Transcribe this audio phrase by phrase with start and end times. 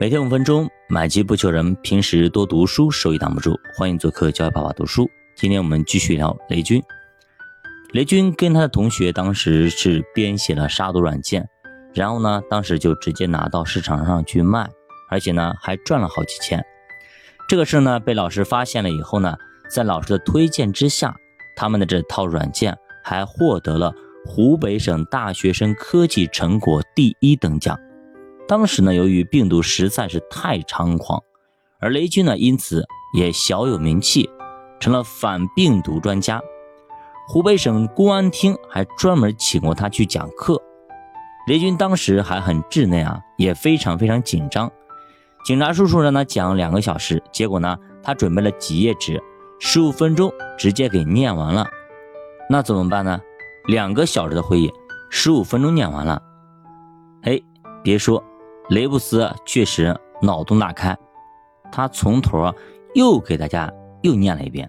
[0.00, 1.72] 每天五分钟，买机不求人。
[1.76, 3.56] 平时多读书，收益挡不住。
[3.76, 5.08] 欢迎做客教育爸爸读书。
[5.36, 6.82] 今天我们继续聊雷军。
[7.92, 11.48] 雷军跟他的同学当时是编写了杀毒软件，
[11.94, 14.68] 然后呢，当时就直接拿到市场上去卖，
[15.08, 16.64] 而且呢还赚了好几千。
[17.48, 19.36] 这个事呢被老师发现了以后呢，
[19.70, 21.14] 在老师的推荐之下，
[21.54, 23.94] 他们的这套软件还获得了。
[24.26, 27.78] 湖北省大学生科技成果第一等奖。
[28.46, 31.22] 当时呢，由于病毒实在是太猖狂，
[31.80, 34.28] 而雷军呢，因此也小有名气，
[34.78, 36.42] 成了反病毒专家。
[37.26, 40.60] 湖北省公安厅还专门请过他去讲课。
[41.46, 44.70] 雷军当时还很稚嫩啊，也非常非常紧张。
[45.44, 49.22] 警察叔叔让他讲两个小时，结果呢，他准备了几页纸，
[49.58, 51.66] 十五分钟直接给念完了。
[52.50, 53.20] 那怎么办呢？
[53.66, 54.70] 两个小时的会议，
[55.08, 56.22] 十五分钟念完了。
[57.22, 57.40] 哎，
[57.82, 58.22] 别说，
[58.70, 60.96] 雷布斯确实脑洞大开，
[61.70, 62.52] 他从头
[62.94, 63.72] 又给大家
[64.02, 64.68] 又念了一遍。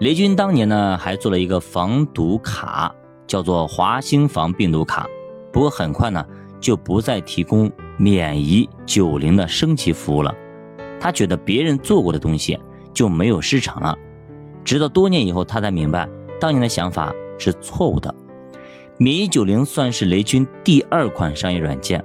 [0.00, 2.94] 雷军当年呢还做了一个防毒卡，
[3.26, 5.06] 叫做华兴防病毒卡。
[5.52, 6.24] 不过很快呢
[6.60, 10.34] 就不再提供免疫九零的升级服务了。
[11.00, 12.58] 他觉得别人做过的东西
[12.92, 13.96] 就没有市场了。
[14.64, 16.08] 直到多年以后，他才明白
[16.40, 17.14] 当年的想法。
[17.40, 18.12] 是错误的。
[18.98, 22.04] 免疫九零算是雷军第二款商业软件。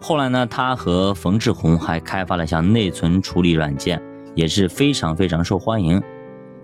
[0.00, 4.00] 后来呢，他和冯志红还开发了像内存处理软件，
[4.34, 6.00] 也是非常非常受欢迎。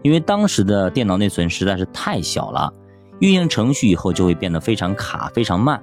[0.03, 2.73] 因为当时的电脑内存实在是太小了，
[3.21, 5.83] 运行程序以后就会变得非常卡、非常慢。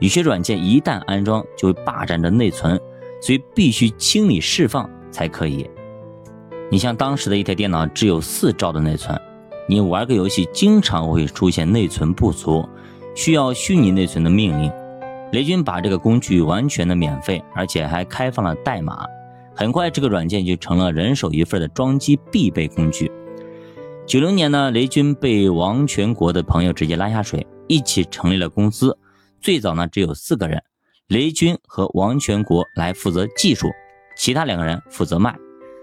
[0.00, 2.80] 有些软件一旦安装就会霸占着内存，
[3.20, 5.68] 所以必须清理释放才可以。
[6.70, 9.18] 你像当时的一台电脑只有四兆的内存。
[9.68, 12.68] 你玩个游戏，经常会出现内存不足，
[13.14, 14.72] 需要虚拟内存的命令。
[15.32, 19.04] 雷军把这个工具完全的免费，而且还开放了代码。
[19.54, 23.10] 很快，这个软件就成了人手一份的装机必备工具。
[24.06, 28.96] 九零年呢，雷军被王全国的朋友直接拉下水，一起成立了公司。
[29.40, 30.62] 最早呢，只有四个人，
[31.08, 33.68] 雷军和王全国来负责技术，
[34.16, 35.36] 其他两个人负责卖。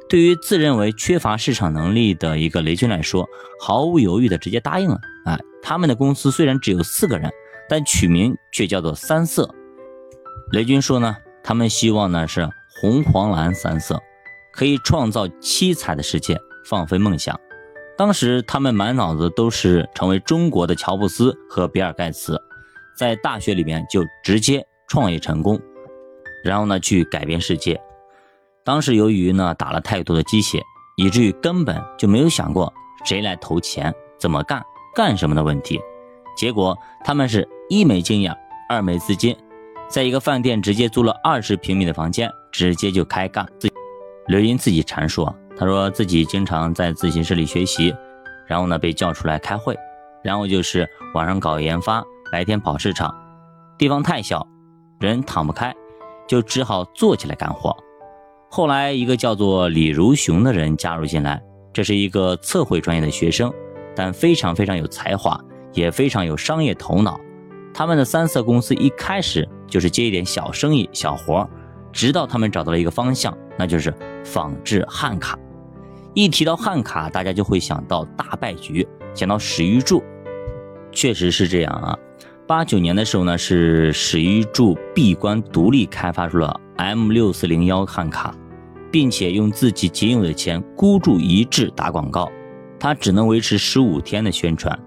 [0.08, 3.28] 对于自认为缺乏市场能力的一个雷军来说，
[3.59, 5.00] 毫无犹豫的直接答应了。
[5.26, 7.32] 啊，他们的公司虽然只有四个人，
[7.69, 9.53] 但取名却叫做三色。
[10.51, 12.47] 雷军说呢，他们希望呢是
[12.81, 14.01] 红黄蓝三色，
[14.51, 17.40] 可以创造七彩的世界，放飞梦想。
[17.97, 22.41] 当时他们满脑子都是成为中国的乔布斯和比尔盖茨，
[22.97, 25.59] 在大学里面就直接创业成功，
[26.44, 27.79] 然后呢去改变世界。
[28.63, 30.62] 当时由于呢打了太多的鸡血，
[30.97, 32.73] 以至于根本就没有想过
[33.06, 34.63] 谁来投钱、怎么干、
[34.96, 35.79] 干什么的问题。
[36.36, 38.36] 结果他们是一没经验，
[38.70, 39.36] 二没资金，
[39.88, 43.48] 在一个饭店直接租了二十平米的房间，直接就开干。
[43.60, 43.70] 自
[44.28, 45.28] 刘英自己阐述，
[45.58, 47.94] 他说自己经常在自习室里学习，
[48.48, 49.78] 然后呢被叫出来开会，
[50.24, 53.14] 然后就是晚上搞研发，白天跑市场。
[53.78, 54.48] 地方太小，
[55.00, 55.76] 人躺不开，
[56.28, 57.76] 就只好坐起来干活。
[58.50, 61.42] 后来，一个叫做李如雄的人加入进来。
[61.74, 63.52] 这是一个测绘专业的学生，
[63.96, 65.40] 但非常非常有才华，
[65.73, 67.19] 也非常有商业头脑。
[67.73, 71.50] 他们的三色公司一开始就是接一点小生意、小活
[71.91, 75.38] 直到他们找到了一个方向，那就是仿制汉卡。
[76.13, 80.03] 一提到汉卡，大家就会想到大败局，想到史玉柱。
[80.91, 81.97] 确实是这样啊。
[82.45, 88.35] 八九年的时候呢，是史玉柱闭关独立开发出了 M 六四零幺汉卡。
[88.91, 92.31] 并且用自己仅有的钱孤注一掷打广告，
[92.79, 94.79] 他只能维持十五天的宣传，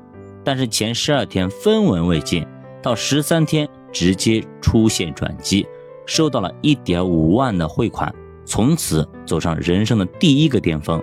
[0.47, 2.47] 但是前十二天分文未进，
[2.81, 5.67] 到十三天直接出现转机，
[6.07, 8.15] 收到了一点五万的汇款，
[8.45, 11.03] 从此走上人生的第一个巅峰。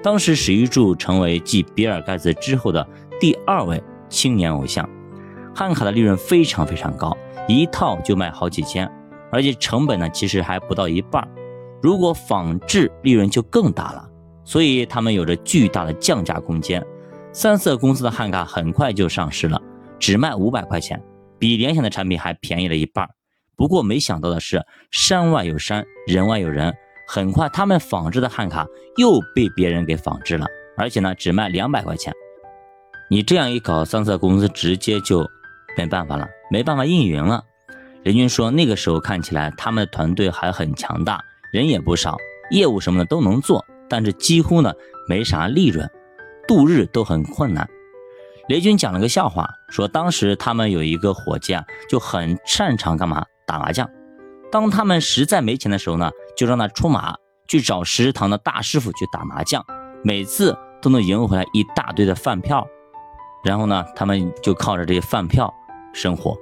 [0.00, 2.86] 当时史玉柱成为继比尔盖茨之后的
[3.18, 4.88] 第二位青年偶像。
[5.52, 7.16] 汉卡的利润非常非常高，
[7.48, 8.88] 一套就卖好几千，
[9.32, 11.28] 而且成本呢其实还不到一半。
[11.82, 14.08] 如果仿制利润就更大了，
[14.44, 16.80] 所以他们有着巨大的降价空间。
[17.34, 19.60] 三色公司的汉卡很快就上市了，
[19.98, 21.02] 只卖五百块钱，
[21.36, 23.08] 比联想的产品还便宜了一半。
[23.56, 26.72] 不过没想到的是，山外有山，人外有人，
[27.08, 28.64] 很快他们仿制的汉卡
[28.98, 30.46] 又被别人给仿制了，
[30.76, 32.12] 而且呢只卖两百块钱。
[33.10, 35.28] 你这样一搞，三色公司直接就
[35.76, 37.42] 没办法了，没办法运营了。
[38.04, 41.20] 雷军说，那个时候看起来他们的团队还很强大。
[41.52, 42.16] 人也不少，
[42.52, 44.72] 业务什么的都能做，但是几乎呢
[45.08, 45.90] 没啥利润，
[46.46, 47.68] 度日都很困难。
[48.48, 53.88] 雷军讲了个笑话，说当时他们有一个伙计啊，就很擅长干嘛打麻将，
[54.52, 57.16] 当他们实在没钱的时候呢，就让他出马
[57.48, 59.64] 去找食堂的大师傅去打麻将，
[60.02, 62.66] 每次都能赢回来一大堆的饭票。
[63.42, 65.52] 然后呢，他们就靠着这些饭票
[65.92, 66.36] 生活。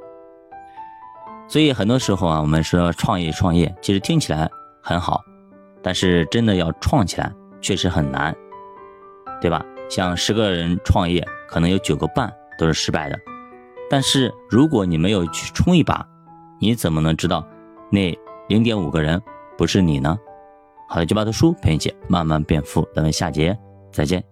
[1.48, 4.50] 所以很多时候啊，我们说创业创业，其实听起来
[4.82, 5.20] 很好，
[5.82, 8.34] 但是真的要创起来确实很难，
[9.40, 9.64] 对吧？
[9.94, 13.18] 像十个人创业，可能有九个半都是失败的。
[13.90, 16.02] 但是如果你没有去冲一把，
[16.58, 17.46] 你怎么能知道
[17.90, 18.18] 那
[18.48, 19.20] 零点五个人
[19.58, 20.18] 不是你呢？
[20.88, 23.54] 好了，九把读书陪你姐慢慢变富，咱们下节
[23.92, 24.31] 再见。